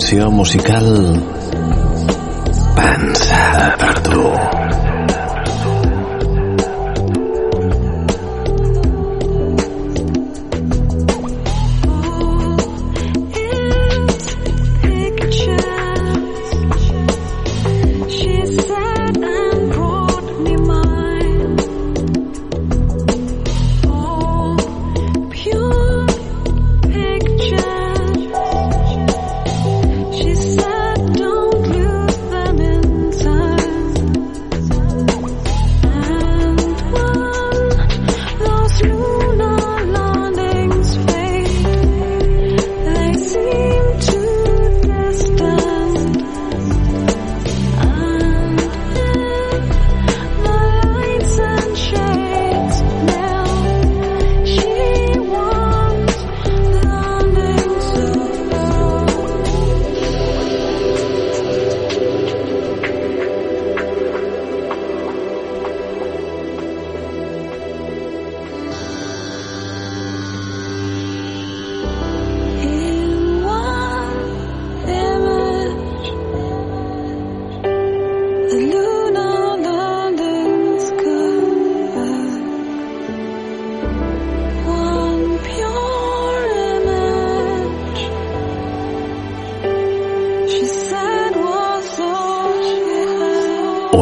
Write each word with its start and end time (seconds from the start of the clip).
selección 0.00 0.32
musical. 0.34 1.39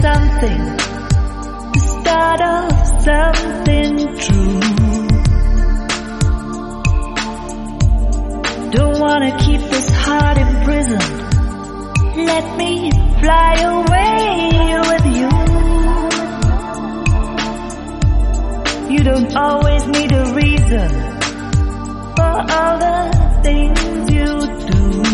Something, 0.00 0.60
the 1.72 1.80
start 2.00 2.40
of 2.40 2.72
something 3.02 3.92
true. 4.24 4.60
Don't 8.70 8.98
wanna 9.00 9.36
keep 9.38 9.60
this 9.60 9.88
heart 9.90 10.38
imprisoned. 10.38 11.14
Let 12.16 12.56
me 12.56 12.90
fly 13.20 13.54
away 13.74 14.78
with 14.90 15.06
you. 15.18 15.28
You 18.94 19.02
don't 19.04 19.36
always 19.36 19.86
need 19.86 20.12
a 20.12 20.24
reason 20.34 20.88
for 22.16 22.34
all 22.56 22.78
the 22.78 23.40
things 23.42 24.10
you 24.10 24.30
do. 24.70 25.13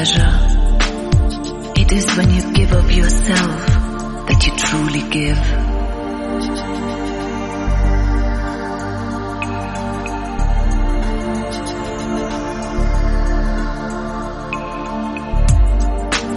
treasure. 0.00 0.32
It 1.76 1.92
is 1.92 2.16
when 2.16 2.30
you 2.30 2.52
give 2.54 2.72
of 2.72 2.90
yourself 2.90 3.66
that 4.28 4.46
you 4.46 4.52
truly 4.56 5.02
give. 5.10 5.38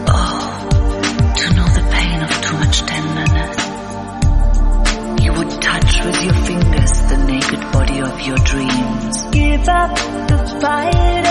Oh, 0.10 0.40
to 1.38 1.54
know 1.56 1.68
the 1.78 1.84
pain 1.92 2.22
of 2.22 2.32
too 2.44 2.58
much 2.58 2.78
tenderness. 2.92 3.58
You 5.24 5.32
would 5.32 5.62
touch 5.62 6.04
with 6.04 6.22
your 6.26 6.36
fingers 6.50 6.92
the 7.12 7.18
naked 7.28 7.62
body 7.72 8.00
of 8.02 8.22
your 8.28 8.38
dreams. 8.38 9.24
Give 9.32 9.70
up 9.70 9.96
the 10.28 10.58
fight 10.60 11.23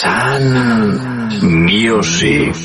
Sun 0.00 0.56
Music. 1.66 2.56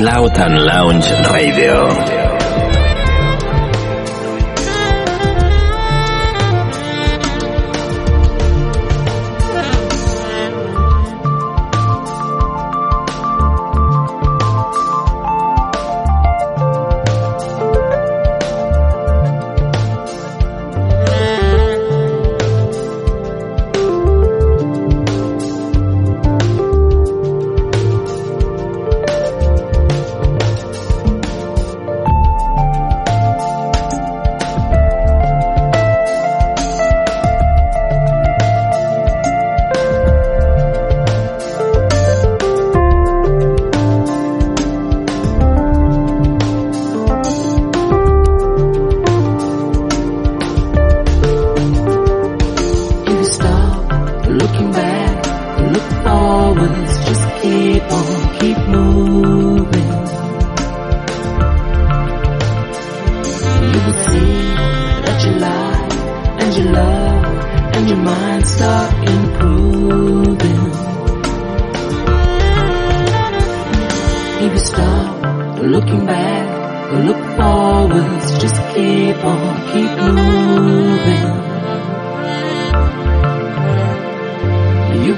Chill 0.00 0.08
Out 0.08 0.38
and 0.38 0.64
Lounge 0.64 1.10
Radio. 1.30 2.29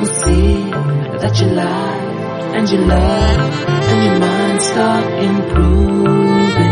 will 0.03 0.15
see 0.15 0.55
that 1.23 1.41
you 1.41 1.47
life, 1.47 2.57
and 2.57 2.69
you 2.71 2.79
love 2.79 3.41
and 3.91 4.05
your 4.05 4.19
mind 4.19 4.61
start 4.61 5.05
improving. 5.23 6.72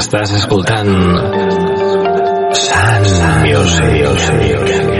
Estàs 0.00 0.30
escoltant 0.32 0.88
Sun 2.56 3.04
Music. 3.44 4.18
Since 4.30 4.99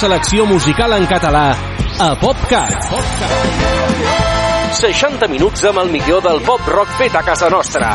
selecció 0.00 0.46
musical 0.46 0.94
en 0.96 1.04
català 1.04 1.50
a 2.00 2.06
PopCat. 2.16 2.86
60 4.80 5.28
minuts 5.28 5.66
amb 5.68 5.82
el 5.82 5.90
millor 5.92 6.22
del 6.24 6.40
pop 6.46 6.64
rock 6.72 6.94
fet 6.96 7.18
a 7.20 7.22
casa 7.26 7.50
nostra. 7.52 7.90